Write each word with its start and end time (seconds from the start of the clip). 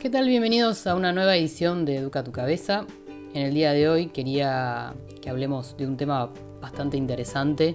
¿Qué 0.00 0.10
tal? 0.10 0.28
Bienvenidos 0.28 0.86
a 0.86 0.94
una 0.94 1.12
nueva 1.12 1.34
edición 1.34 1.84
de 1.84 1.96
Educa 1.96 2.22
tu 2.22 2.30
Cabeza. 2.30 2.86
En 3.34 3.42
el 3.42 3.52
día 3.52 3.72
de 3.72 3.88
hoy 3.88 4.06
quería 4.06 4.94
que 5.20 5.28
hablemos 5.28 5.76
de 5.76 5.88
un 5.88 5.96
tema 5.96 6.32
bastante 6.60 6.96
interesante, 6.96 7.74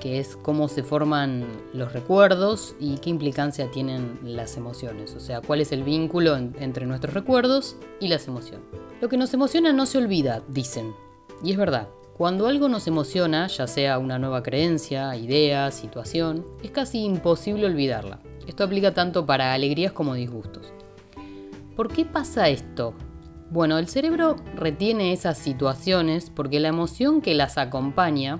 que 0.00 0.20
es 0.20 0.36
cómo 0.36 0.68
se 0.68 0.84
forman 0.84 1.44
los 1.72 1.92
recuerdos 1.92 2.76
y 2.78 2.98
qué 2.98 3.10
implicancia 3.10 3.72
tienen 3.72 4.20
las 4.22 4.56
emociones, 4.56 5.16
o 5.16 5.20
sea, 5.20 5.40
cuál 5.40 5.62
es 5.62 5.72
el 5.72 5.82
vínculo 5.82 6.36
entre 6.36 6.86
nuestros 6.86 7.12
recuerdos 7.12 7.76
y 7.98 8.06
las 8.06 8.28
emociones. 8.28 8.68
Lo 9.00 9.08
que 9.08 9.16
nos 9.16 9.34
emociona 9.34 9.72
no 9.72 9.86
se 9.86 9.98
olvida, 9.98 10.44
dicen, 10.46 10.94
y 11.42 11.50
es 11.50 11.58
verdad. 11.58 11.88
Cuando 12.16 12.46
algo 12.46 12.68
nos 12.68 12.86
emociona, 12.86 13.48
ya 13.48 13.66
sea 13.66 13.98
una 13.98 14.20
nueva 14.20 14.44
creencia, 14.44 15.16
idea, 15.16 15.72
situación, 15.72 16.46
es 16.62 16.70
casi 16.70 17.02
imposible 17.02 17.66
olvidarla. 17.66 18.20
Esto 18.46 18.62
aplica 18.62 18.94
tanto 18.94 19.26
para 19.26 19.52
alegrías 19.54 19.90
como 19.90 20.14
disgustos. 20.14 20.73
¿Por 21.76 21.88
qué 21.88 22.04
pasa 22.04 22.48
esto? 22.48 22.94
Bueno, 23.50 23.78
el 23.78 23.88
cerebro 23.88 24.36
retiene 24.54 25.12
esas 25.12 25.38
situaciones 25.38 26.30
porque 26.30 26.60
la 26.60 26.68
emoción 26.68 27.20
que 27.20 27.34
las 27.34 27.58
acompaña 27.58 28.38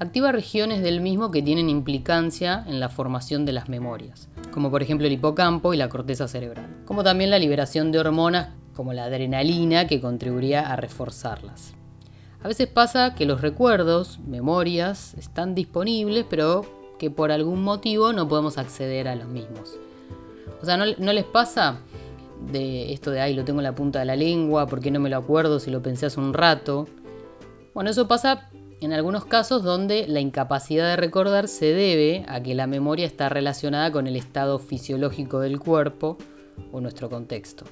activa 0.00 0.32
regiones 0.32 0.82
del 0.82 1.00
mismo 1.00 1.30
que 1.30 1.42
tienen 1.42 1.68
implicancia 1.68 2.64
en 2.66 2.80
la 2.80 2.88
formación 2.88 3.44
de 3.44 3.52
las 3.52 3.68
memorias, 3.68 4.28
como 4.50 4.70
por 4.70 4.82
ejemplo 4.82 5.06
el 5.06 5.12
hipocampo 5.12 5.74
y 5.74 5.76
la 5.76 5.88
corteza 5.88 6.26
cerebral, 6.26 6.82
como 6.86 7.04
también 7.04 7.30
la 7.30 7.38
liberación 7.38 7.92
de 7.92 8.00
hormonas 8.00 8.48
como 8.74 8.92
la 8.94 9.04
adrenalina 9.04 9.86
que 9.86 10.00
contribuiría 10.00 10.72
a 10.72 10.74
reforzarlas. 10.74 11.74
A 12.42 12.48
veces 12.48 12.66
pasa 12.66 13.14
que 13.14 13.26
los 13.26 13.42
recuerdos, 13.42 14.18
memorias, 14.26 15.14
están 15.14 15.54
disponibles, 15.54 16.24
pero 16.28 16.64
que 16.98 17.10
por 17.10 17.30
algún 17.30 17.62
motivo 17.62 18.12
no 18.12 18.26
podemos 18.26 18.58
acceder 18.58 19.06
a 19.06 19.14
los 19.14 19.28
mismos. 19.28 19.76
O 20.62 20.64
sea, 20.64 20.76
¿no, 20.76 20.84
no 20.98 21.12
les 21.12 21.24
pasa 21.24 21.78
de 22.52 22.92
esto 22.92 23.10
de, 23.10 23.20
ay, 23.20 23.34
lo 23.34 23.44
tengo 23.44 23.60
en 23.60 23.64
la 23.64 23.74
punta 23.74 23.98
de 24.00 24.04
la 24.04 24.16
lengua, 24.16 24.66
¿por 24.66 24.80
qué 24.80 24.90
no 24.90 25.00
me 25.00 25.10
lo 25.10 25.16
acuerdo 25.16 25.60
si 25.60 25.70
lo 25.70 25.82
pensé 25.82 26.06
hace 26.06 26.20
un 26.20 26.32
rato? 26.32 26.86
Bueno, 27.74 27.90
eso 27.90 28.08
pasa 28.08 28.50
en 28.80 28.92
algunos 28.92 29.26
casos 29.26 29.62
donde 29.62 30.06
la 30.08 30.20
incapacidad 30.20 30.88
de 30.88 30.96
recordar 30.96 31.48
se 31.48 31.66
debe 31.66 32.24
a 32.28 32.42
que 32.42 32.54
la 32.54 32.66
memoria 32.66 33.06
está 33.06 33.28
relacionada 33.28 33.92
con 33.92 34.06
el 34.06 34.16
estado 34.16 34.58
fisiológico 34.58 35.40
del 35.40 35.60
cuerpo 35.60 36.16
o 36.72 36.80
nuestro 36.80 37.10
contexto. 37.10 37.64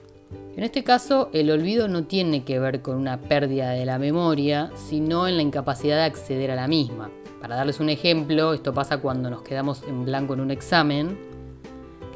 En 0.56 0.64
este 0.64 0.84
caso, 0.84 1.30
el 1.32 1.50
olvido 1.50 1.88
no 1.88 2.04
tiene 2.04 2.44
que 2.44 2.58
ver 2.58 2.82
con 2.82 2.96
una 2.96 3.20
pérdida 3.20 3.70
de 3.70 3.86
la 3.86 3.98
memoria, 3.98 4.70
sino 4.76 5.26
en 5.26 5.36
la 5.36 5.42
incapacidad 5.42 5.96
de 5.96 6.02
acceder 6.02 6.50
a 6.50 6.56
la 6.56 6.68
misma. 6.68 7.10
Para 7.40 7.56
darles 7.56 7.80
un 7.80 7.88
ejemplo, 7.88 8.52
esto 8.52 8.74
pasa 8.74 8.98
cuando 8.98 9.30
nos 9.30 9.42
quedamos 9.42 9.82
en 9.84 10.04
blanco 10.04 10.34
en 10.34 10.40
un 10.40 10.50
examen 10.50 11.27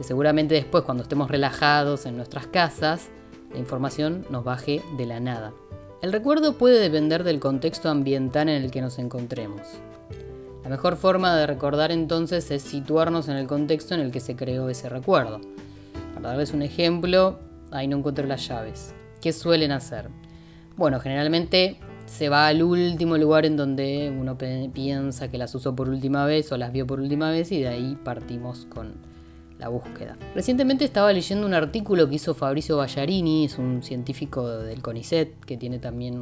seguramente 0.03 0.55
después 0.55 0.85
cuando 0.85 1.03
estemos 1.03 1.31
relajados 1.31 2.07
en 2.07 2.17
nuestras 2.17 2.47
casas, 2.47 3.11
la 3.53 3.59
información 3.59 4.25
nos 4.31 4.45
baje 4.45 4.83
de 4.97 5.07
la 5.07 5.21
nada. 5.21 5.53
El 6.01 6.13
recuerdo 6.13 6.59
puede 6.59 6.81
depender 6.81 7.23
del 7.23 7.39
contexto 7.39 7.89
ambiental 7.89 8.49
en 8.49 8.63
el 8.63 8.71
que 8.71 8.81
nos 8.81 8.99
encontremos. 8.99 9.61
La 10.65 10.71
mejor 10.71 10.97
forma 10.97 11.37
de 11.37 11.47
recordar 11.47 11.93
entonces 11.93 12.51
es 12.51 12.63
situarnos 12.63 13.29
en 13.29 13.37
el 13.37 13.47
contexto 13.47 13.95
en 13.95 14.01
el 14.01 14.11
que 14.11 14.21
se 14.21 14.37
creó 14.37 14.69
ese 14.69 14.89
recuerdo. 14.89 15.41
Para 16.15 16.31
darles 16.31 16.53
un 16.53 16.63
ejemplo, 16.63 17.39
ahí 17.71 17.89
no 17.89 17.99
encuentro 17.99 18.27
las 18.27 18.47
llaves. 18.49 18.95
¿Qué 19.21 19.33
suelen 19.33 19.73
hacer? 19.73 20.09
Bueno, 20.77 21.01
generalmente 21.01 21.79
se 22.07 22.29
va 22.29 22.47
al 22.47 22.63
último 22.63 23.17
lugar 23.17 23.47
en 23.47 23.57
donde 23.57 24.15
uno 24.17 24.37
piensa 24.37 25.29
que 25.29 25.39
las 25.39 25.55
usó 25.55 25.75
por 25.75 25.89
última 25.89 26.27
vez 26.27 26.51
o 26.53 26.57
las 26.57 26.73
vio 26.73 26.87
por 26.87 27.01
última 27.01 27.31
vez 27.31 27.53
y 27.53 27.61
de 27.61 27.69
ahí 27.69 27.97
partimos 28.03 28.67
con, 28.67 28.95
Recientemente 30.35 30.85
estaba 30.85 31.13
leyendo 31.13 31.47
un 31.47 31.55
artículo 31.55 32.09
que 32.09 32.17
hizo 32.17 32.35
Fabrizio 32.35 32.77
Ballarini, 32.77 33.45
es 33.45 33.59
un 33.59 33.83
científico 33.83 34.49
del 34.49 34.83
CONICET, 34.83 35.41
que 35.45 35.57
tiene 35.57 35.79
también 35.79 36.21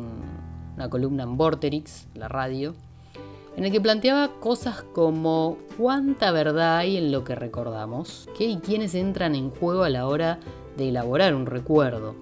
una 0.77 0.89
columna 0.91 1.25
en 1.25 1.37
Vorterix, 1.37 2.06
la 2.15 2.28
radio, 2.28 2.75
en 3.56 3.65
el 3.65 3.73
que 3.73 3.81
planteaba 3.81 4.41
cosas 4.41 4.83
como 4.95 5.59
cuánta 5.77 6.31
verdad 6.31 6.78
hay 6.78 6.97
en 6.97 7.12
lo 7.12 7.25
que 7.25 7.34
recordamos, 7.34 8.28
qué 8.37 8.45
y 8.45 8.56
quiénes 8.59 8.95
entran 8.95 9.34
en 9.34 9.51
juego 9.51 9.83
a 9.83 9.91
la 9.91 10.07
hora 10.07 10.39
de 10.77 10.89
elaborar 10.89 11.34
un 11.34 11.47
recuerdo. 11.47 12.15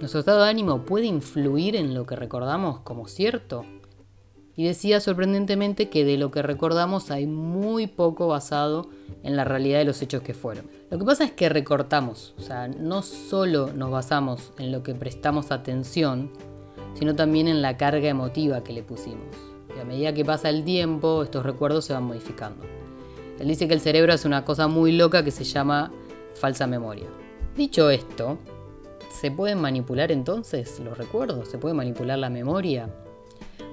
¿Nuestro 0.00 0.20
estado 0.20 0.44
de 0.44 0.50
ánimo 0.50 0.82
puede 0.82 1.06
influir 1.06 1.74
en 1.74 1.92
lo 1.94 2.06
que 2.06 2.14
recordamos 2.14 2.80
como 2.80 3.08
cierto? 3.08 3.64
Y 4.58 4.64
decía 4.64 4.98
sorprendentemente 4.98 5.88
que 5.88 6.04
de 6.04 6.16
lo 6.16 6.32
que 6.32 6.42
recordamos 6.42 7.12
hay 7.12 7.28
muy 7.28 7.86
poco 7.86 8.26
basado 8.26 8.88
en 9.22 9.36
la 9.36 9.44
realidad 9.44 9.78
de 9.78 9.84
los 9.84 10.02
hechos 10.02 10.22
que 10.22 10.34
fueron. 10.34 10.68
Lo 10.90 10.98
que 10.98 11.04
pasa 11.04 11.22
es 11.22 11.30
que 11.30 11.48
recortamos, 11.48 12.34
o 12.36 12.40
sea, 12.40 12.66
no 12.66 13.02
solo 13.02 13.72
nos 13.72 13.92
basamos 13.92 14.52
en 14.58 14.72
lo 14.72 14.82
que 14.82 14.96
prestamos 14.96 15.52
atención, 15.52 16.32
sino 16.94 17.14
también 17.14 17.46
en 17.46 17.62
la 17.62 17.76
carga 17.76 18.08
emotiva 18.08 18.64
que 18.64 18.72
le 18.72 18.82
pusimos. 18.82 19.28
Y 19.76 19.78
a 19.78 19.84
medida 19.84 20.12
que 20.12 20.24
pasa 20.24 20.48
el 20.48 20.64
tiempo, 20.64 21.22
estos 21.22 21.46
recuerdos 21.46 21.84
se 21.84 21.92
van 21.92 22.02
modificando. 22.02 22.64
Él 23.38 23.46
dice 23.46 23.68
que 23.68 23.74
el 23.74 23.80
cerebro 23.80 24.12
hace 24.12 24.26
una 24.26 24.44
cosa 24.44 24.66
muy 24.66 24.90
loca 24.90 25.22
que 25.22 25.30
se 25.30 25.44
llama 25.44 25.92
falsa 26.34 26.66
memoria. 26.66 27.06
Dicho 27.56 27.90
esto, 27.90 28.38
¿se 29.20 29.30
pueden 29.30 29.60
manipular 29.60 30.10
entonces 30.10 30.80
los 30.80 30.98
recuerdos? 30.98 31.46
¿Se 31.46 31.58
puede 31.58 31.76
manipular 31.76 32.18
la 32.18 32.28
memoria? 32.28 32.90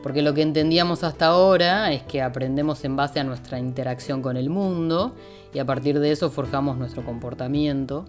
Porque 0.06 0.22
lo 0.22 0.36
que 0.36 0.44
entendíamos 0.44 1.04
hasta 1.04 1.26
ahora 1.26 1.92
es 1.92 2.04
que 2.04 2.22
aprendemos 2.22 2.86
en 2.86 2.96
base 2.96 3.20
a 3.20 3.24
nuestra 3.24 3.58
interacción 3.58 4.22
con 4.22 4.38
el 4.38 4.52
mundo 4.52 5.16
y 5.52 5.58
a 5.58 5.66
partir 5.66 6.00
de 6.00 6.12
eso 6.12 6.30
forjamos 6.30 6.78
nuestro 6.78 7.04
comportamiento 7.04 8.06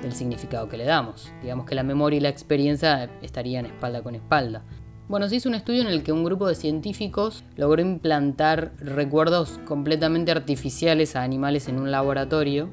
del 0.00 0.14
significado 0.14 0.70
que 0.70 0.78
le 0.78 0.86
damos. 0.86 1.30
Digamos 1.42 1.66
que 1.66 1.74
la 1.74 1.82
memoria 1.82 2.16
y 2.16 2.20
la 2.20 2.30
experiencia 2.30 3.10
estarían 3.20 3.66
espalda 3.66 4.02
con 4.02 4.14
espalda. 4.14 4.62
Bueno, 5.08 5.28
se 5.28 5.36
hizo 5.36 5.50
un 5.50 5.56
estudio 5.56 5.82
en 5.82 5.88
el 5.88 6.02
que 6.02 6.10
un 6.10 6.24
grupo 6.24 6.48
de 6.48 6.54
científicos 6.54 7.44
logró 7.54 7.82
implantar 7.82 8.72
recuerdos 8.78 9.60
completamente 9.66 10.32
artificiales 10.32 11.16
a 11.16 11.22
animales 11.22 11.68
en 11.68 11.78
un 11.78 11.90
laboratorio, 11.90 12.70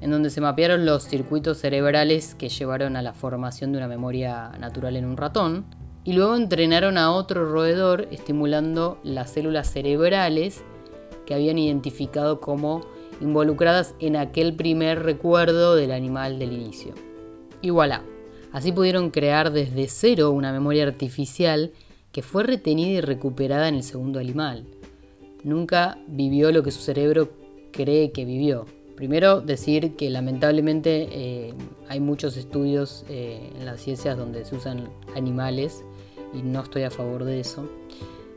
en 0.00 0.12
donde 0.12 0.30
se 0.30 0.40
mapearon 0.40 0.86
los 0.86 1.02
circuitos 1.02 1.58
cerebrales 1.58 2.36
que 2.36 2.48
llevaron 2.48 2.94
a 2.94 3.02
la 3.02 3.12
formación 3.12 3.72
de 3.72 3.78
una 3.78 3.88
memoria 3.88 4.52
natural 4.60 4.94
en 4.94 5.04
un 5.04 5.16
ratón, 5.16 5.81
y 6.04 6.12
luego 6.14 6.36
entrenaron 6.36 6.98
a 6.98 7.12
otro 7.12 7.50
roedor 7.50 8.08
estimulando 8.10 8.98
las 9.04 9.30
células 9.30 9.70
cerebrales 9.70 10.62
que 11.26 11.34
habían 11.34 11.58
identificado 11.58 12.40
como 12.40 12.82
involucradas 13.20 13.94
en 14.00 14.16
aquel 14.16 14.54
primer 14.54 15.02
recuerdo 15.04 15.76
del 15.76 15.92
animal 15.92 16.38
del 16.38 16.52
inicio. 16.52 16.92
Y 17.60 17.70
voilà, 17.70 18.02
así 18.52 18.72
pudieron 18.72 19.10
crear 19.10 19.52
desde 19.52 19.86
cero 19.88 20.30
una 20.32 20.52
memoria 20.52 20.84
artificial 20.84 21.72
que 22.10 22.22
fue 22.22 22.42
retenida 22.42 22.90
y 22.90 23.00
recuperada 23.00 23.68
en 23.68 23.76
el 23.76 23.82
segundo 23.84 24.18
animal. 24.18 24.66
Nunca 25.44 25.98
vivió 26.08 26.50
lo 26.50 26.62
que 26.62 26.72
su 26.72 26.80
cerebro 26.80 27.30
cree 27.70 28.10
que 28.10 28.24
vivió. 28.24 28.66
Primero 28.96 29.40
decir 29.40 29.96
que 29.96 30.10
lamentablemente 30.10 31.08
eh, 31.10 31.54
hay 31.88 32.00
muchos 32.00 32.36
estudios 32.36 33.04
eh, 33.08 33.50
en 33.58 33.64
las 33.64 33.80
ciencias 33.80 34.18
donde 34.18 34.44
se 34.44 34.54
usan 34.54 34.90
animales 35.16 35.84
y 36.32 36.42
no 36.42 36.62
estoy 36.62 36.82
a 36.82 36.90
favor 36.90 37.24
de 37.24 37.40
eso. 37.40 37.68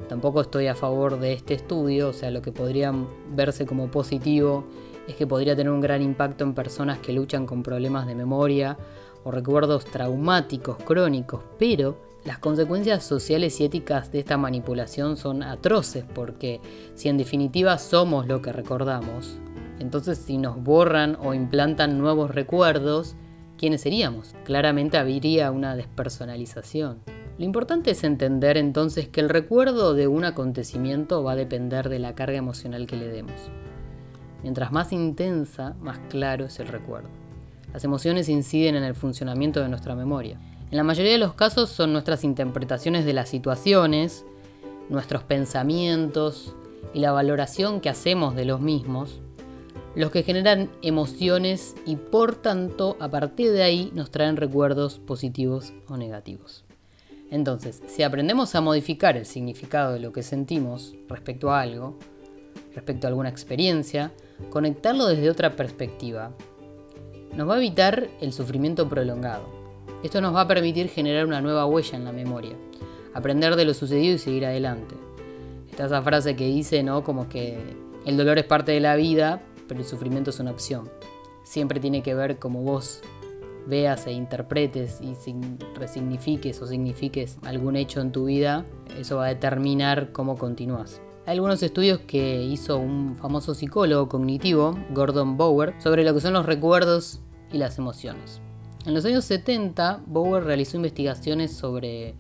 Tampoco 0.10 0.42
estoy 0.42 0.68
a 0.68 0.76
favor 0.76 1.20
de 1.20 1.34
este 1.34 1.54
estudio, 1.54 2.10
o 2.10 2.14
sea, 2.14 2.30
lo 2.30 2.42
que 2.42 2.52
podría 2.52 2.94
verse 3.34 3.66
como 3.66 3.90
positivo 3.90 4.66
es 5.08 5.16
que 5.16 5.28
podría 5.28 5.56
tener 5.56 5.72
un 5.72 5.82
gran 5.82 6.02
impacto 6.02 6.44
en 6.44 6.54
personas 6.54 7.00
que 7.00 7.14
luchan 7.14 7.46
con 7.46 7.64
problemas 7.64 8.08
de 8.08 8.16
memoria 8.16 8.78
o 9.24 9.32
recuerdos 9.32 9.86
traumáticos 9.86 10.78
crónicos, 10.78 11.44
pero 11.58 11.98
las 12.26 12.40
consecuencias 12.40 13.04
sociales 13.04 13.60
y 13.62 13.66
éticas 13.66 14.12
de 14.12 14.20
esta 14.20 14.38
manipulación 14.38 15.16
son 15.16 15.44
atroces 15.44 16.06
porque 16.14 16.60
si 16.96 17.10
en 17.10 17.18
definitiva 17.18 17.78
somos 17.78 18.28
lo 18.28 18.42
que 18.42 18.52
recordamos, 18.52 19.38
entonces 19.80 20.18
si 20.18 20.38
nos 20.38 20.62
borran 20.62 21.18
o 21.22 21.34
implantan 21.34 22.00
nuevos 22.00 22.34
recuerdos, 22.34 23.16
¿quiénes 23.58 23.82
seríamos? 23.82 24.36
Claramente 24.44 24.98
habría 24.98 25.52
una 25.52 25.76
despersonalización. 25.76 27.15
Lo 27.38 27.46
importante 27.46 27.92
es 27.92 28.04
entender 28.04 28.58
entonces 28.58 29.10
que 29.10 29.20
el 29.20 29.30
recuerdo 29.30 29.94
de 29.94 30.08
un 30.08 30.24
acontecimiento 30.24 31.24
va 31.24 31.34
a 31.34 31.36
depender 31.36 31.90
de 31.90 32.00
la 32.00 32.16
carga 32.16 32.38
emocional 32.38 32.88
que 32.88 32.96
le 32.96 33.08
demos. 33.08 33.50
Mientras 34.42 34.72
más 34.72 34.94
intensa, 34.94 35.76
más 35.82 36.00
claro 36.10 36.46
es 36.46 36.60
el 36.60 36.68
recuerdo. 36.68 37.10
Las 37.74 37.84
emociones 37.84 38.30
inciden 38.30 38.76
en 38.76 38.84
el 38.84 38.96
funcionamiento 38.96 39.60
de 39.60 39.70
nuestra 39.70 39.96
memoria. 39.96 40.40
En 40.72 40.78
la 40.78 40.84
mayoría 40.84 41.12
de 41.12 41.18
los 41.18 41.34
casos 41.34 41.70
son 41.70 41.92
nuestras 41.92 42.24
interpretaciones 42.24 43.06
de 43.06 43.14
las 43.14 43.28
situaciones, 43.28 44.26
nuestros 44.90 45.24
pensamientos 45.24 46.56
y 46.94 47.00
la 47.00 47.12
valoración 47.12 47.82
que 47.82 47.90
hacemos 47.90 48.36
de 48.36 48.46
los 48.46 48.62
mismos 48.62 49.20
los 49.96 50.12
que 50.12 50.24
generan 50.24 50.70
emociones 50.82 51.76
y 51.86 51.96
por 51.96 52.36
tanto 52.36 52.98
a 53.00 53.10
partir 53.10 53.52
de 53.52 53.64
ahí 53.64 53.92
nos 53.94 54.12
traen 54.12 54.36
recuerdos 54.36 55.00
positivos 55.00 55.74
o 55.88 55.96
negativos. 55.96 56.66
Entonces, 57.32 57.82
si 57.88 58.04
aprendemos 58.04 58.54
a 58.56 58.62
modificar 58.62 59.18
el 59.18 59.26
significado 59.26 59.94
de 59.94 60.00
lo 60.00 60.12
que 60.12 60.24
sentimos 60.24 60.96
respecto 61.10 61.52
a 61.52 61.62
algo, 61.62 61.98
respecto 62.74 63.08
a 63.08 63.10
alguna 63.10 63.30
experiencia, 63.30 64.12
conectarlo 64.50 65.08
desde 65.08 65.30
otra 65.30 65.56
perspectiva, 65.56 66.32
nos 67.36 67.50
va 67.50 67.56
a 67.56 67.58
evitar 67.58 68.08
el 68.22 68.32
sufrimiento 68.32 68.88
prolongado. 68.88 69.44
Esto 70.04 70.22
nos 70.22 70.36
va 70.36 70.42
a 70.42 70.48
permitir 70.48 70.90
generar 70.90 71.26
una 71.26 71.42
nueva 71.42 71.66
huella 71.66 71.98
en 71.98 72.06
la 72.06 72.12
memoria, 72.12 72.56
aprender 73.14 73.56
de 73.56 73.66
lo 73.66 73.74
sucedido 73.74 74.16
y 74.16 74.20
seguir 74.20 74.46
adelante. 74.46 74.96
Está 75.70 75.86
esa 75.86 76.02
frase 76.02 76.36
que 76.36 76.46
dice, 76.46 76.84
¿no? 76.84 77.04
Como 77.04 77.28
que 77.28 77.58
el 78.06 78.18
dolor 78.18 78.38
es 78.38 78.46
parte 78.46 78.72
de 78.72 78.80
la 78.80 78.96
vida, 78.96 79.42
pero 79.68 79.80
el 79.80 79.86
sufrimiento 79.86 80.30
es 80.30 80.40
una 80.40 80.52
opción. 80.52 80.90
Siempre 81.44 81.80
tiene 81.80 82.04
que 82.04 82.14
ver 82.14 82.40
como 82.40 82.62
vos 82.62 83.02
veas 83.68 84.08
e 84.08 84.12
interpretes 84.12 85.00
y 85.02 85.16
resignifiques 85.76 86.62
o 86.62 86.68
signifiques 86.68 87.38
algún 87.44 87.76
hecho 87.76 88.02
en 88.02 88.12
tu 88.12 88.26
vida, 88.26 88.66
eso 88.98 89.18
va 89.18 89.26
a 89.26 89.30
determinar 89.30 90.12
cómo 90.12 90.38
continúas. 90.38 91.02
Hay 91.26 91.34
algunos 91.34 91.64
estudios 91.64 92.00
que 92.00 92.44
hizo 92.44 92.78
un 92.78 93.16
famoso 93.16 93.56
psicólogo 93.56 94.08
cognitivo, 94.08 94.78
Gordon 94.92 95.38
Bower, 95.38 95.74
sobre 95.80 96.04
lo 96.04 96.14
que 96.14 96.22
son 96.22 96.34
los 96.34 96.46
recuerdos 96.46 97.20
y 97.52 97.58
las 97.58 97.80
emociones. 97.80 98.42
En 98.86 98.94
los 98.94 99.06
años 99.06 99.26
70, 99.26 100.04
Bower 100.06 100.44
realizó 100.44 100.78
investigaciones 100.78 101.52
sobre 101.52 102.14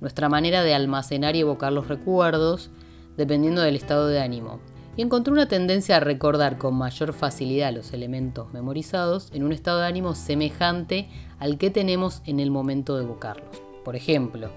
nuestra 0.00 0.28
manera 0.28 0.62
de 0.62 0.74
almacenar 0.74 1.34
y 1.34 1.40
evocar 1.40 1.72
los 1.72 1.88
recuerdos 1.88 2.70
dependiendo 3.16 3.62
del 3.62 3.76
estado 3.76 4.06
de 4.06 4.20
ánimo, 4.20 4.60
y 4.96 5.02
encontró 5.02 5.32
una 5.32 5.48
tendencia 5.48 5.96
a 5.96 6.00
recordar 6.00 6.58
con 6.58 6.74
mayor 6.74 7.12
facilidad 7.12 7.72
los 7.72 7.92
elementos 7.92 8.52
memorizados 8.52 9.30
en 9.32 9.42
un 9.42 9.52
estado 9.52 9.80
de 9.80 9.86
ánimo 9.86 10.14
semejante 10.14 11.08
al 11.38 11.58
que 11.58 11.70
tenemos 11.70 12.22
en 12.26 12.40
el 12.40 12.50
momento 12.50 12.96
de 12.96 13.04
evocarlos. 13.04 13.62
Por 13.84 13.96
ejemplo, 13.96 14.50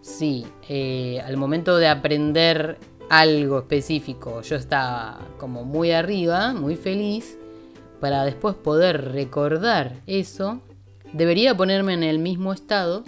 si 0.00 0.46
eh, 0.68 1.20
al 1.24 1.36
momento 1.36 1.76
de 1.76 1.88
aprender 1.88 2.78
algo 3.10 3.58
específico, 3.58 4.40
yo 4.42 4.56
estaba 4.56 5.20
como 5.38 5.64
muy 5.64 5.90
arriba, 5.90 6.54
muy 6.54 6.76
feliz, 6.76 7.36
para 8.00 8.24
después 8.24 8.54
poder 8.54 9.12
recordar 9.12 10.00
eso, 10.06 10.60
debería 11.12 11.56
ponerme 11.56 11.94
en 11.94 12.02
el 12.02 12.18
mismo 12.18 12.52
estado 12.52 13.04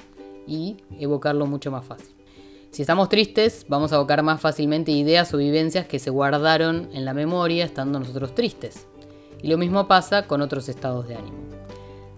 y 0.46 0.76
evocarlo 1.00 1.46
mucho 1.46 1.70
más 1.70 1.84
fácil. 1.84 2.13
Si 2.74 2.82
estamos 2.82 3.08
tristes, 3.08 3.66
vamos 3.68 3.92
a 3.92 3.94
evocar 3.94 4.24
más 4.24 4.40
fácilmente 4.40 4.90
ideas 4.90 5.32
o 5.32 5.36
vivencias 5.36 5.86
que 5.86 6.00
se 6.00 6.10
guardaron 6.10 6.88
en 6.92 7.04
la 7.04 7.14
memoria 7.14 7.64
estando 7.64 8.00
nosotros 8.00 8.34
tristes. 8.34 8.88
Y 9.40 9.46
lo 9.46 9.56
mismo 9.56 9.86
pasa 9.86 10.26
con 10.26 10.42
otros 10.42 10.68
estados 10.68 11.06
de 11.06 11.14
ánimo. 11.14 11.38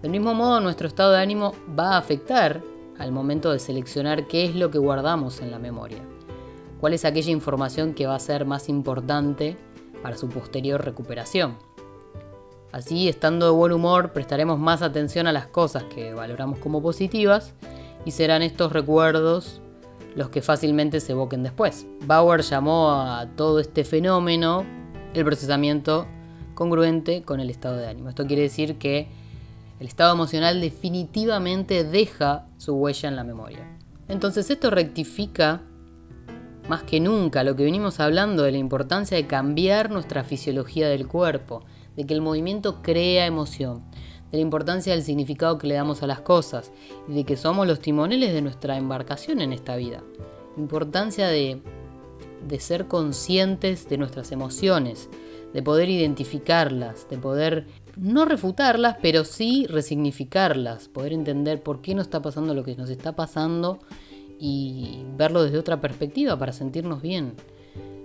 Del 0.01 0.09
mismo 0.09 0.33
modo, 0.33 0.59
nuestro 0.59 0.87
estado 0.87 1.11
de 1.11 1.19
ánimo 1.19 1.53
va 1.77 1.93
a 1.93 1.99
afectar 1.99 2.63
al 2.97 3.11
momento 3.11 3.51
de 3.51 3.59
seleccionar 3.59 4.27
qué 4.27 4.45
es 4.45 4.55
lo 4.55 4.71
que 4.71 4.79
guardamos 4.79 5.41
en 5.41 5.51
la 5.51 5.59
memoria 5.59 6.01
cuál 6.79 6.93
es 6.93 7.05
aquella 7.05 7.31
información 7.31 7.93
que 7.93 8.07
va 8.07 8.15
a 8.15 8.19
ser 8.19 8.45
más 8.45 8.69
importante 8.69 9.57
para 10.01 10.17
su 10.17 10.29
posterior 10.29 10.83
recuperación. 10.83 11.57
Así, 12.71 13.07
estando 13.07 13.45
de 13.45 13.51
buen 13.51 13.71
humor, 13.71 14.11
prestaremos 14.11 14.59
más 14.59 14.81
atención 14.81 15.27
a 15.27 15.31
las 15.31 15.47
cosas 15.47 15.83
que 15.83 16.13
valoramos 16.13 16.59
como 16.59 16.81
positivas 16.81 17.53
y 18.05 18.11
serán 18.11 18.41
estos 18.41 18.71
recuerdos 18.71 19.61
los 20.17 20.29
que 20.29 20.41
fácilmente 20.41 20.99
se 20.99 21.11
evoquen 21.11 21.43
después. 21.43 21.85
Bauer 22.05 22.41
llamó 22.41 22.89
a 22.89 23.27
todo 23.35 23.59
este 23.59 23.83
fenómeno 23.83 24.65
el 25.13 25.23
procesamiento 25.23 26.07
congruente 26.55 27.21
con 27.21 27.39
el 27.39 27.51
estado 27.51 27.77
de 27.77 27.87
ánimo. 27.87 28.09
Esto 28.09 28.25
quiere 28.25 28.41
decir 28.41 28.79
que 28.79 29.07
el 29.79 29.85
estado 29.85 30.11
emocional 30.11 30.59
definitivamente 30.59 31.83
deja 31.83 32.47
su 32.57 32.73
huella 32.73 33.09
en 33.09 33.15
la 33.15 33.23
memoria. 33.23 33.77
Entonces 34.07 34.49
esto 34.49 34.71
rectifica 34.71 35.61
más 36.67 36.81
que 36.81 36.99
nunca 36.99 37.43
lo 37.43 37.55
que 37.55 37.63
venimos 37.63 37.99
hablando 37.99 38.41
de 38.41 38.53
la 38.53 38.57
importancia 38.57 39.15
de 39.15 39.27
cambiar 39.27 39.91
nuestra 39.91 40.23
fisiología 40.23 40.89
del 40.89 41.07
cuerpo, 41.07 41.63
de 41.95 42.07
que 42.07 42.15
el 42.15 42.21
movimiento 42.21 42.81
crea 42.81 43.27
emoción, 43.27 43.83
de 44.31 44.37
la 44.37 44.41
importancia 44.41 44.93
del 44.93 45.03
significado 45.03 45.57
que 45.57 45.67
le 45.67 45.75
damos 45.75 46.03
a 46.03 46.07
las 46.07 46.21
cosas 46.21 46.71
y 47.07 47.13
de 47.13 47.23
que 47.23 47.37
somos 47.37 47.67
los 47.67 47.79
timoneles 47.79 48.33
de 48.33 48.41
nuestra 48.41 48.77
embarcación 48.77 49.41
en 49.41 49.53
esta 49.53 49.75
vida. 49.75 50.03
Importancia 50.57 51.27
de, 51.27 51.61
de 52.47 52.59
ser 52.59 52.87
conscientes 52.87 53.87
de 53.87 53.97
nuestras 53.97 54.31
emociones, 54.31 55.09
de 55.53 55.63
poder 55.63 55.89
identificarlas, 55.89 57.09
de 57.09 57.17
poder 57.17 57.67
no 57.95 58.25
refutarlas, 58.25 58.97
pero 59.01 59.23
sí 59.23 59.65
resignificarlas, 59.67 60.87
poder 60.87 61.13
entender 61.13 61.63
por 61.63 61.81
qué 61.81 61.95
nos 61.95 62.07
está 62.07 62.21
pasando 62.21 62.53
lo 62.53 62.63
que 62.63 62.75
nos 62.75 62.89
está 62.89 63.15
pasando 63.15 63.79
y 64.39 65.03
verlo 65.15 65.43
desde 65.43 65.57
otra 65.57 65.79
perspectiva 65.79 66.37
para 66.37 66.51
sentirnos 66.51 67.01
bien. 67.01 67.33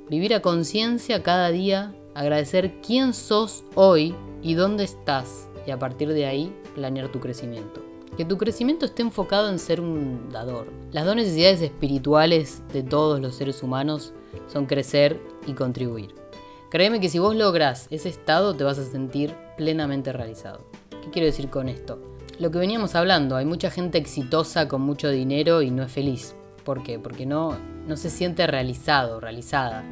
Vivir 0.09 0.35
a 0.35 0.41
conciencia 0.41 1.23
cada 1.23 1.51
día, 1.51 1.93
agradecer 2.15 2.81
quién 2.81 3.13
sos 3.13 3.65
hoy 3.75 4.15
y 4.43 4.55
dónde 4.55 4.85
estás 4.85 5.49
y 5.67 5.71
a 5.71 5.79
partir 5.79 6.13
de 6.13 6.27
ahí 6.27 6.55
planear 6.75 7.11
tu 7.11 7.21
crecimiento. 7.21 7.83
Que 8.17 8.25
tu 8.25 8.37
crecimiento 8.37 8.85
esté 8.85 9.03
enfocado 9.03 9.49
en 9.49 9.59
ser 9.59 9.81
un 9.81 10.29
dador. 10.31 10.67
Las 10.93 11.07
dos 11.07 11.17
necesidades 11.17 11.63
espirituales 11.63 12.63
de 12.73 12.83
todos 12.83 13.21
los 13.21 13.35
seres 13.35 13.63
humanos 13.63 14.13
son 14.49 14.67
crecer 14.67 15.21
y 15.47 15.55
contribuir. 15.55 16.15
Créeme 16.71 17.01
que 17.01 17.09
si 17.09 17.19
vos 17.19 17.35
logras 17.35 17.87
ese 17.91 18.09
estado 18.09 18.55
te 18.55 18.65
vas 18.65 18.79
a 18.79 18.85
sentir 18.85 19.35
plenamente 19.57 20.13
realizado. 20.13 20.67
¿Qué 21.03 21.11
quiero 21.11 21.27
decir 21.27 21.49
con 21.49 21.69
esto? 21.69 22.01
lo 22.43 22.51
que 22.51 22.59
veníamos 22.59 22.97
hablando, 22.97 23.37
hay 23.37 23.45
mucha 23.45 23.71
gente 23.71 23.99
exitosa 23.99 24.67
con 24.67 24.81
mucho 24.83 25.09
dinero 25.11 25.63
y 25.63 25.71
no 25.71 25.85
es 25.85 25.93
feliz. 25.93 26.35
¿Por 26.65 26.83
qué? 26.83 26.99
Porque 26.99 27.25
no, 27.25 27.57
no 27.87 27.97
se 27.97 28.11
siente 28.11 28.47
realizado, 28.49 29.21
realizada. 29.21 29.85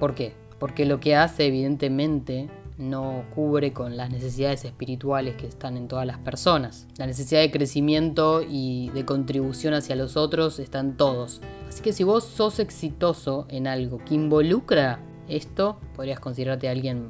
¿Por 0.00 0.14
qué? 0.14 0.32
Porque 0.58 0.86
lo 0.86 1.00
que 1.00 1.16
hace 1.16 1.46
evidentemente 1.46 2.48
no 2.78 3.24
cubre 3.34 3.72
con 3.72 3.96
las 3.96 4.10
necesidades 4.10 4.64
espirituales 4.64 5.36
que 5.36 5.46
están 5.46 5.76
en 5.76 5.88
todas 5.88 6.06
las 6.06 6.18
personas. 6.18 6.86
La 6.96 7.06
necesidad 7.06 7.40
de 7.40 7.50
crecimiento 7.50 8.42
y 8.48 8.90
de 8.90 9.04
contribución 9.04 9.74
hacia 9.74 9.96
los 9.96 10.16
otros 10.16 10.58
están 10.60 10.96
todos. 10.96 11.40
Así 11.68 11.82
que 11.82 11.92
si 11.92 12.04
vos 12.04 12.24
sos 12.24 12.60
exitoso 12.60 13.46
en 13.50 13.66
algo 13.66 13.98
que 13.98 14.14
involucra 14.14 15.00
esto, 15.28 15.78
podrías 15.94 16.20
considerarte 16.20 16.68
alguien 16.68 17.08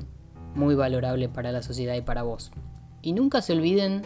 muy 0.54 0.74
valorable 0.74 1.28
para 1.28 1.52
la 1.52 1.62
sociedad 1.62 1.94
y 1.94 2.00
para 2.00 2.22
vos. 2.22 2.50
Y 3.02 3.12
nunca 3.12 3.42
se 3.42 3.52
olviden 3.52 4.02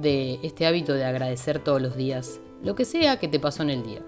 de 0.00 0.40
este 0.42 0.66
hábito 0.66 0.94
de 0.94 1.04
agradecer 1.04 1.58
todos 1.60 1.80
los 1.80 1.96
días, 1.96 2.40
lo 2.62 2.74
que 2.74 2.84
sea 2.84 3.18
que 3.18 3.28
te 3.28 3.38
pasó 3.40 3.62
en 3.62 3.70
el 3.70 3.82
día. 3.82 4.00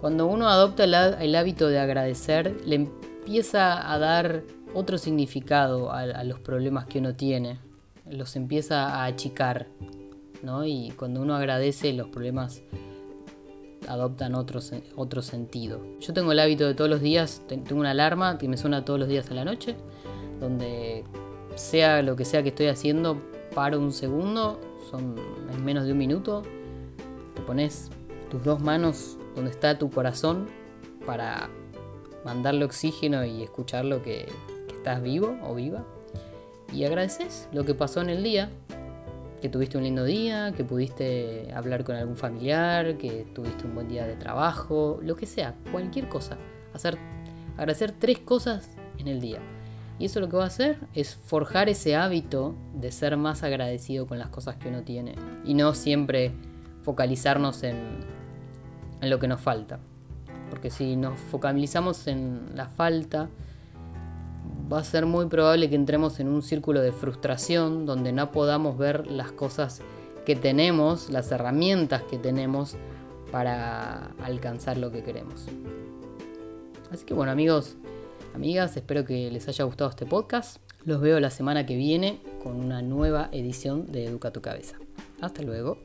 Cuando 0.00 0.26
uno 0.26 0.48
adopta 0.48 0.84
el, 0.84 1.34
hábito 1.34 1.68
de 1.68 1.78
agradecer, 1.78 2.56
le 2.64 2.76
empieza 2.76 3.92
a 3.92 3.98
dar 3.98 4.44
otro 4.74 4.98
significado 4.98 5.92
a, 5.92 6.24
los 6.24 6.38
problemas 6.40 6.86
que 6.86 6.98
uno 6.98 7.14
tiene, 7.14 7.58
los 8.08 8.36
empieza 8.36 8.94
a 8.94 9.04
achicar, 9.04 9.66
¿no? 10.42 10.64
Y 10.64 10.92
cuando 10.96 11.22
uno 11.22 11.34
agradece, 11.34 11.92
los 11.92 12.08
problemas 12.08 12.62
adoptan 13.88 14.34
otro, 14.34 14.60
otro 14.96 15.22
sentido. 15.22 15.80
Yo 16.00 16.12
tengo 16.12 16.32
el 16.32 16.38
hábito 16.38 16.66
de 16.66 16.74
todos 16.74 16.90
los 16.90 17.00
días, 17.00 17.42
tengo 17.46 17.80
una 17.80 17.90
alarma 17.90 18.38
que 18.38 18.48
me 18.48 18.56
suena 18.56 18.84
todos 18.84 19.00
los 19.00 19.08
días 19.08 19.30
a 19.30 19.34
la 19.34 19.44
noche, 19.44 19.76
donde 20.38 21.04
sea 21.54 22.02
lo 22.02 22.16
que 22.16 22.24
sea 22.24 22.42
que 22.42 22.50
estoy 22.50 22.66
haciendo, 22.66 23.20
paro 23.54 23.80
un 23.80 23.92
segundo 23.92 24.60
son 24.90 25.16
en 25.52 25.64
menos 25.64 25.84
de 25.84 25.92
un 25.92 25.98
minuto. 25.98 26.42
Te 27.34 27.42
pones 27.42 27.90
tus 28.30 28.42
dos 28.42 28.60
manos 28.60 29.18
donde 29.34 29.50
está 29.50 29.78
tu 29.78 29.90
corazón 29.90 30.46
para 31.06 31.48
mandarle 32.24 32.64
oxígeno 32.64 33.24
y 33.24 33.42
escuchar 33.42 33.84
lo 33.84 34.02
que, 34.02 34.26
que 34.59 34.59
estás 34.80 35.02
vivo 35.02 35.36
o 35.42 35.54
viva. 35.54 35.84
Y 36.72 36.84
agradeces 36.84 37.48
lo 37.52 37.64
que 37.64 37.74
pasó 37.74 38.00
en 38.00 38.08
el 38.10 38.22
día, 38.22 38.48
que 39.40 39.48
tuviste 39.48 39.76
un 39.76 39.84
lindo 39.84 40.04
día, 40.04 40.52
que 40.56 40.64
pudiste 40.64 41.52
hablar 41.54 41.84
con 41.84 41.96
algún 41.96 42.16
familiar, 42.16 42.96
que 42.96 43.26
tuviste 43.34 43.66
un 43.66 43.74
buen 43.74 43.88
día 43.88 44.06
de 44.06 44.16
trabajo, 44.16 44.98
lo 45.02 45.16
que 45.16 45.26
sea, 45.26 45.54
cualquier 45.70 46.08
cosa. 46.08 46.36
Hacer, 46.72 46.96
agradecer 47.56 47.92
tres 47.92 48.18
cosas 48.20 48.70
en 48.98 49.08
el 49.08 49.20
día. 49.20 49.40
Y 49.98 50.06
eso 50.06 50.20
lo 50.20 50.30
que 50.30 50.36
va 50.36 50.44
a 50.44 50.46
hacer 50.46 50.78
es 50.94 51.14
forjar 51.14 51.68
ese 51.68 51.94
hábito 51.94 52.54
de 52.74 52.90
ser 52.90 53.18
más 53.18 53.42
agradecido 53.42 54.06
con 54.06 54.18
las 54.18 54.28
cosas 54.28 54.56
que 54.56 54.68
uno 54.68 54.82
tiene 54.82 55.14
y 55.44 55.52
no 55.52 55.74
siempre 55.74 56.32
focalizarnos 56.82 57.62
en, 57.62 58.00
lo 59.02 59.18
que 59.18 59.28
nos 59.28 59.40
falta. 59.40 59.78
Porque 60.48 60.70
si 60.70 60.96
nos 60.96 61.18
focalizamos 61.18 62.06
en 62.06 62.50
la 62.54 62.66
falta, 62.66 63.28
va 64.72 64.78
a 64.78 64.84
ser 64.84 65.06
muy 65.06 65.26
probable 65.26 65.68
que 65.68 65.76
entremos 65.76 66.20
en 66.20 66.28
un 66.28 66.42
círculo 66.42 66.80
de 66.80 66.92
frustración 66.92 67.86
donde 67.86 68.12
no 68.12 68.30
podamos 68.30 68.78
ver 68.78 69.06
las 69.06 69.32
cosas 69.32 69.80
que 70.24 70.36
tenemos, 70.36 71.10
las 71.10 71.32
herramientas 71.32 72.02
que 72.02 72.18
tenemos 72.18 72.76
para 73.32 74.12
alcanzar 74.22 74.76
lo 74.76 74.90
que 74.90 75.02
queremos. 75.02 75.46
Así 76.90 77.04
que 77.04 77.14
bueno 77.14 77.32
amigos, 77.32 77.76
Amigas, 78.34 78.76
espero 78.76 79.04
que 79.04 79.30
les 79.30 79.48
haya 79.48 79.64
gustado 79.64 79.90
este 79.90 80.06
podcast. 80.06 80.58
Los 80.84 81.00
veo 81.00 81.18
la 81.20 81.30
semana 81.30 81.66
que 81.66 81.76
viene 81.76 82.20
con 82.42 82.56
una 82.56 82.80
nueva 82.80 83.28
edición 83.32 83.90
de 83.90 84.06
Educa 84.06 84.30
tu 84.30 84.40
Cabeza. 84.40 84.76
Hasta 85.20 85.42
luego. 85.42 85.78